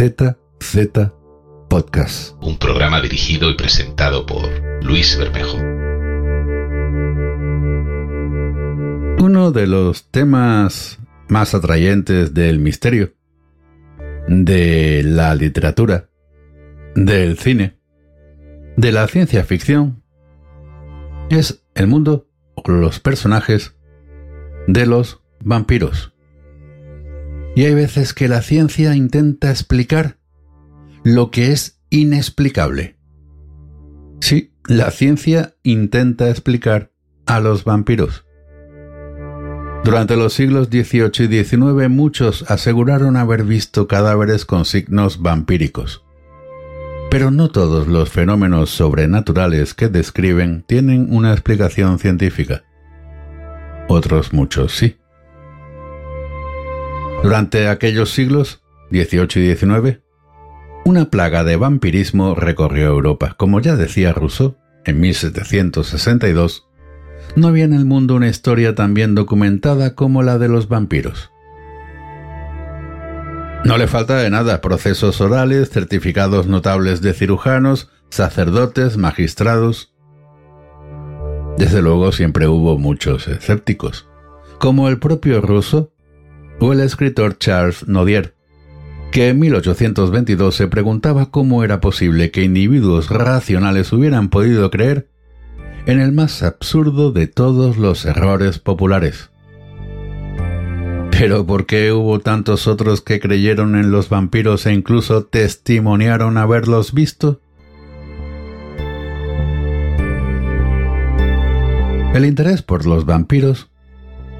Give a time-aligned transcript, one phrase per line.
[0.00, 1.10] ZZ
[1.68, 2.34] Podcast.
[2.40, 4.48] Un programa dirigido y presentado por
[4.82, 5.58] Luis Bermejo.
[9.22, 10.98] Uno de los temas
[11.28, 13.12] más atrayentes del misterio,
[14.26, 16.08] de la literatura,
[16.94, 17.76] del cine,
[18.78, 20.02] de la ciencia ficción,
[21.28, 23.76] es el mundo o los personajes
[24.66, 26.14] de los vampiros.
[27.54, 30.18] Y hay veces que la ciencia intenta explicar
[31.02, 32.96] lo que es inexplicable.
[34.20, 36.92] Sí, la ciencia intenta explicar
[37.26, 38.24] a los vampiros.
[39.82, 46.04] Durante los siglos XVIII y XIX muchos aseguraron haber visto cadáveres con signos vampíricos.
[47.10, 52.62] Pero no todos los fenómenos sobrenaturales que describen tienen una explicación científica.
[53.88, 54.99] Otros muchos sí.
[57.22, 60.00] Durante aquellos siglos, XVIII y XIX,
[60.86, 63.34] una plaga de vampirismo recorrió Europa.
[63.36, 66.66] Como ya decía Rousseau, en 1762,
[67.36, 71.30] no había en el mundo una historia tan bien documentada como la de los vampiros.
[73.66, 79.92] No le falta de nada procesos orales, certificados notables de cirujanos, sacerdotes, magistrados.
[81.58, 84.08] Desde luego siempre hubo muchos escépticos,
[84.58, 85.92] como el propio Rousseau
[86.60, 88.34] o el escritor Charles Nodier,
[89.10, 95.08] que en 1822 se preguntaba cómo era posible que individuos racionales hubieran podido creer
[95.86, 99.30] en el más absurdo de todos los errores populares.
[101.10, 106.94] Pero ¿por qué hubo tantos otros que creyeron en los vampiros e incluso testimoniaron haberlos
[106.94, 107.40] visto?
[112.14, 113.70] El interés por los vampiros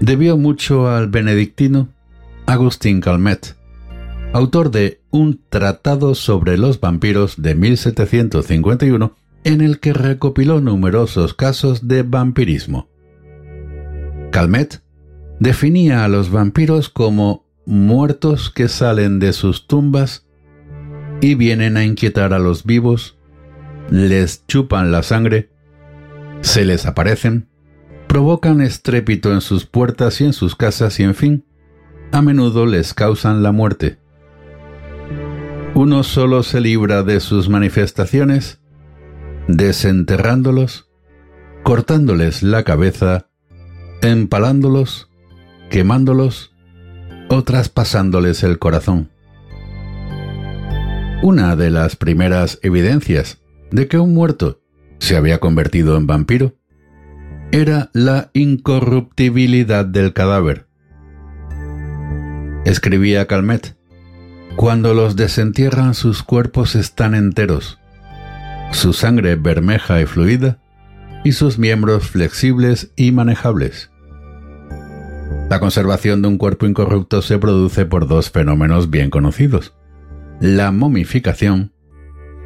[0.00, 1.88] debió mucho al benedictino
[2.46, 3.56] Agustín Calmet,
[4.32, 9.14] autor de Un Tratado sobre los Vampiros de 1751,
[9.44, 12.88] en el que recopiló numerosos casos de vampirismo.
[14.30, 14.82] Calmet
[15.38, 20.26] definía a los vampiros como muertos que salen de sus tumbas
[21.20, 23.18] y vienen a inquietar a los vivos,
[23.90, 25.50] les chupan la sangre,
[26.40, 27.48] se les aparecen,
[28.08, 31.44] provocan estrépito en sus puertas y en sus casas y en fin,
[32.12, 33.98] a menudo les causan la muerte.
[35.74, 38.60] Uno solo se libra de sus manifestaciones
[39.48, 40.90] desenterrándolos,
[41.62, 43.28] cortándoles la cabeza,
[44.02, 45.10] empalándolos,
[45.70, 46.54] quemándolos
[47.30, 49.10] o traspasándoles el corazón.
[51.22, 53.40] Una de las primeras evidencias
[53.70, 54.60] de que un muerto
[54.98, 56.56] se había convertido en vampiro
[57.52, 60.71] era la incorruptibilidad del cadáver.
[62.64, 63.76] Escribía Calmet,
[64.54, 67.80] cuando los desentierran sus cuerpos están enteros,
[68.70, 70.60] su sangre bermeja y fluida,
[71.24, 73.90] y sus miembros flexibles y manejables.
[75.50, 79.74] La conservación de un cuerpo incorrupto se produce por dos fenómenos bien conocidos.
[80.40, 81.72] La momificación,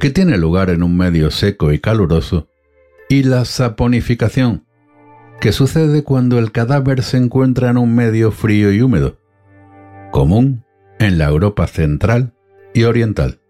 [0.00, 2.48] que tiene lugar en un medio seco y caluroso,
[3.08, 4.66] y la saponificación,
[5.40, 9.20] que sucede cuando el cadáver se encuentra en un medio frío y húmedo,
[10.10, 10.64] común
[10.98, 12.34] en la Europa central
[12.74, 13.40] y oriental.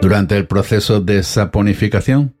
[0.00, 2.34] Durante el proceso de saponificación,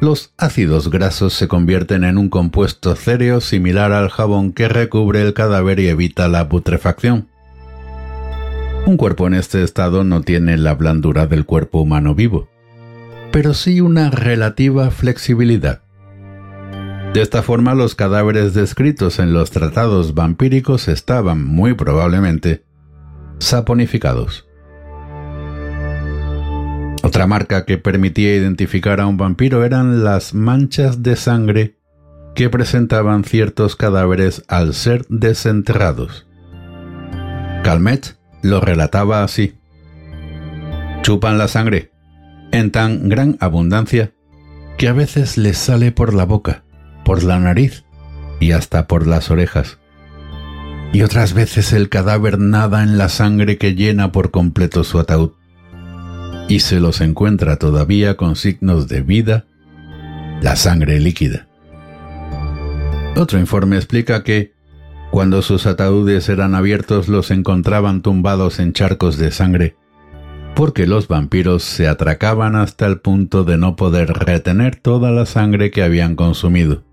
[0.00, 5.32] los ácidos grasos se convierten en un compuesto céreo similar al jabón que recubre el
[5.32, 7.28] cadáver y evita la putrefacción.
[8.86, 12.48] Un cuerpo en este estado no tiene la blandura del cuerpo humano vivo,
[13.32, 15.83] pero sí una relativa flexibilidad.
[17.14, 22.64] De esta forma los cadáveres descritos en los tratados vampíricos estaban muy probablemente
[23.38, 24.48] saponificados.
[27.04, 31.78] Otra marca que permitía identificar a un vampiro eran las manchas de sangre
[32.34, 36.26] que presentaban ciertos cadáveres al ser desenterrados.
[37.62, 39.54] Calmet lo relataba así.
[41.02, 41.92] Chupan la sangre,
[42.50, 44.14] en tan gran abundancia,
[44.78, 46.63] que a veces les sale por la boca
[47.04, 47.84] por la nariz
[48.40, 49.78] y hasta por las orejas.
[50.94, 55.32] y otras veces el cadáver nada en la sangre que llena por completo su ataúd,
[56.48, 59.44] y se los encuentra todavía con signos de vida,
[60.40, 61.48] la sangre líquida.
[63.16, 64.54] Otro informe explica que,
[65.10, 69.76] cuando sus ataúdes eran abiertos, los encontraban tumbados en charcos de sangre,
[70.54, 75.72] porque los vampiros se atracaban hasta el punto de no poder retener toda la sangre
[75.72, 76.84] que habían consumido.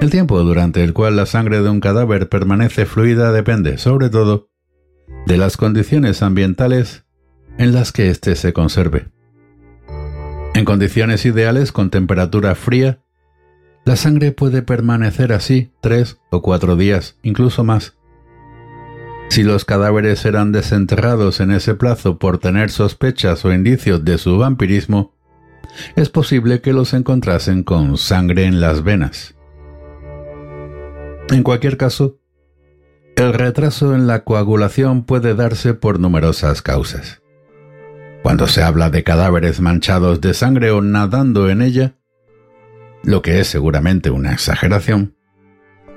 [0.00, 4.48] El tiempo durante el cual la sangre de un cadáver permanece fluida depende, sobre todo,
[5.26, 7.04] de las condiciones ambientales
[7.58, 9.08] en las que éste se conserve.
[10.54, 13.00] En condiciones ideales con temperatura fría,
[13.84, 17.98] la sangre puede permanecer así tres o cuatro días, incluso más.
[19.28, 24.38] Si los cadáveres eran desenterrados en ese plazo por tener sospechas o indicios de su
[24.38, 25.14] vampirismo,
[25.94, 29.34] es posible que los encontrasen con sangre en las venas.
[31.30, 32.18] En cualquier caso,
[33.16, 37.22] el retraso en la coagulación puede darse por numerosas causas.
[38.22, 41.96] Cuando se habla de cadáveres manchados de sangre o nadando en ella,
[43.04, 45.16] lo que es seguramente una exageración,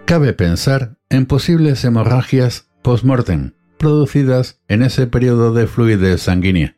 [0.05, 6.77] cabe pensar en posibles hemorragias post-mortem producidas en ese periodo de fluidez sanguínea.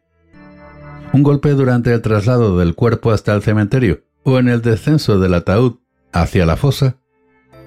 [1.11, 5.33] Un golpe durante el traslado del cuerpo hasta el cementerio o en el descenso del
[5.33, 5.79] ataúd
[6.11, 6.97] hacia la fosa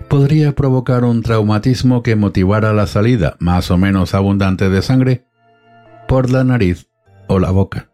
[0.09, 5.25] podría provocar un traumatismo que motivara la salida más o menos abundante de sangre
[6.09, 6.89] por la nariz
[7.29, 7.91] o la boca.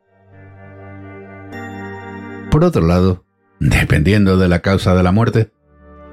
[2.50, 3.24] Por otro lado,
[3.58, 5.50] dependiendo de la causa de la muerte,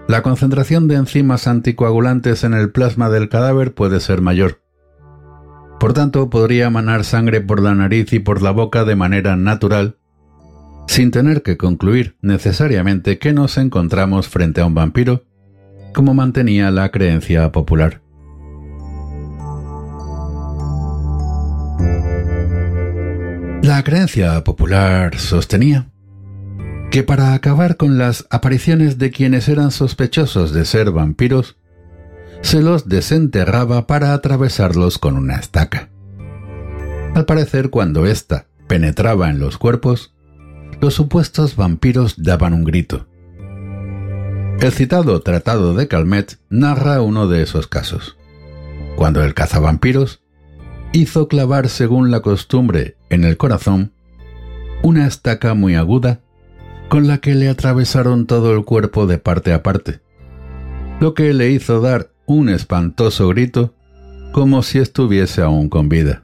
[0.07, 4.59] la concentración de enzimas anticoagulantes en el plasma del cadáver puede ser mayor.
[5.79, 9.97] Por tanto, podría emanar sangre por la nariz y por la boca de manera natural,
[10.87, 15.23] sin tener que concluir necesariamente que nos encontramos frente a un vampiro,
[15.93, 18.01] como mantenía la creencia popular.
[23.63, 25.87] La creencia popular sostenía
[26.91, 31.57] que para acabar con las apariciones de quienes eran sospechosos de ser vampiros,
[32.41, 35.89] se los desenterraba para atravesarlos con una estaca.
[37.15, 40.13] Al parecer, cuando ésta penetraba en los cuerpos,
[40.81, 43.07] los supuestos vampiros daban un grito.
[44.61, 48.15] El citado Tratado de Calmet narra uno de esos casos,
[48.95, 50.21] cuando el cazavampiros
[50.93, 53.91] hizo clavar según la costumbre en el corazón
[54.83, 56.19] una estaca muy aguda
[56.89, 59.99] con la que le atravesaron todo el cuerpo de parte a parte,
[60.99, 63.73] lo que le hizo dar un espantoso grito
[64.31, 66.21] como si estuviese aún con vida.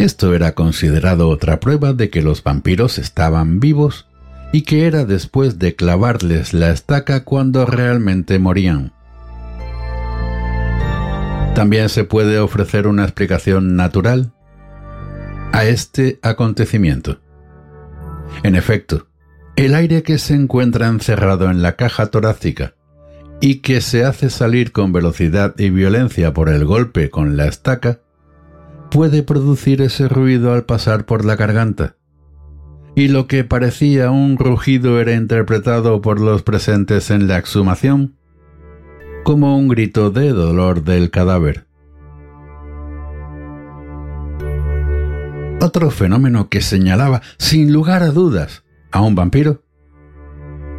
[0.00, 4.08] Esto era considerado otra prueba de que los vampiros estaban vivos
[4.52, 8.92] y que era después de clavarles la estaca cuando realmente morían.
[11.54, 14.32] También se puede ofrecer una explicación natural
[15.52, 17.20] a este acontecimiento.
[18.42, 19.08] En efecto,
[19.56, 22.74] el aire que se encuentra encerrado en la caja torácica
[23.40, 28.00] y que se hace salir con velocidad y violencia por el golpe con la estaca,
[28.90, 31.96] puede producir ese ruido al pasar por la garganta.
[32.94, 38.16] Y lo que parecía un rugido era interpretado por los presentes en la exhumación
[39.24, 41.66] como un grito de dolor del cadáver.
[45.60, 49.62] Otro fenómeno que señalaba, sin lugar a dudas, a un vampiro,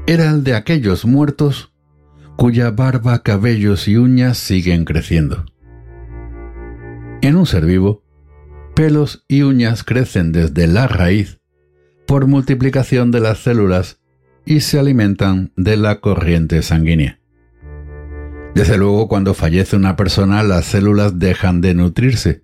[0.05, 1.73] era el de aquellos muertos
[2.35, 5.45] cuya barba, cabellos y uñas siguen creciendo.
[7.21, 8.03] En un ser vivo,
[8.75, 11.39] pelos y uñas crecen desde la raíz
[12.05, 13.99] por multiplicación de las células
[14.45, 17.19] y se alimentan de la corriente sanguínea.
[18.55, 22.43] Desde luego, cuando fallece una persona, las células dejan de nutrirse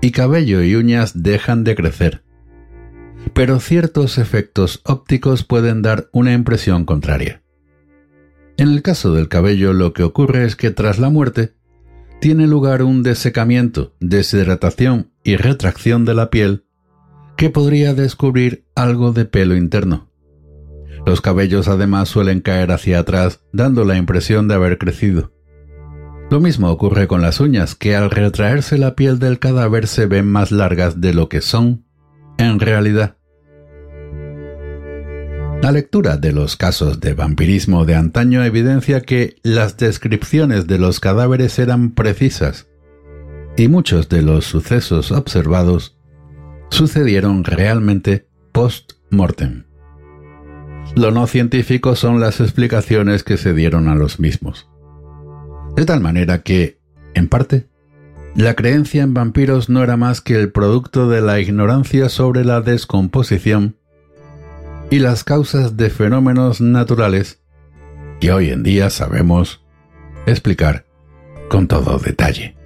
[0.00, 2.22] y cabello y uñas dejan de crecer.
[3.32, 7.42] Pero ciertos efectos ópticos pueden dar una impresión contraria.
[8.56, 11.54] En el caso del cabello lo que ocurre es que tras la muerte
[12.20, 16.64] tiene lugar un desecamiento, deshidratación y retracción de la piel
[17.38, 20.10] que podría descubrir algo de pelo interno.
[21.06, 25.32] Los cabellos además suelen caer hacia atrás dando la impresión de haber crecido.
[26.32, 30.26] Lo mismo ocurre con las uñas, que al retraerse la piel del cadáver se ven
[30.26, 31.84] más largas de lo que son
[32.38, 33.16] en realidad.
[35.62, 40.98] La lectura de los casos de vampirismo de antaño evidencia que las descripciones de los
[40.98, 42.66] cadáveres eran precisas
[43.56, 45.97] y muchos de los sucesos observados
[46.70, 49.64] sucedieron realmente post-mortem.
[50.96, 54.68] Lo no científico son las explicaciones que se dieron a los mismos.
[55.76, 56.80] De tal manera que,
[57.14, 57.68] en parte,
[58.34, 62.60] la creencia en vampiros no era más que el producto de la ignorancia sobre la
[62.60, 63.76] descomposición
[64.90, 67.40] y las causas de fenómenos naturales
[68.20, 69.62] que hoy en día sabemos
[70.26, 70.86] explicar
[71.48, 72.57] con todo detalle.